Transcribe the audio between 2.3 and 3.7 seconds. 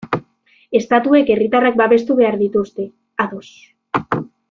dituzte, ados.